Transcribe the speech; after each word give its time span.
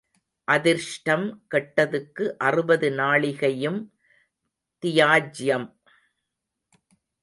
அதிர்ஷ்டம் 0.47 1.25
கெட்டதுக்கு 1.51 2.25
அறுபது 2.39 2.89
நாழிகையும் 2.91 3.79
தியாஜ்யம் 4.83 5.67